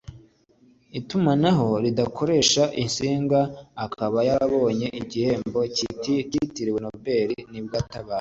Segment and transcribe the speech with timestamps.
[0.99, 3.39] itumanaho ridakoresha intsinga
[3.85, 8.09] akaba yarabonye igihembo cyitiriwe Nobel nibwo yatabarutse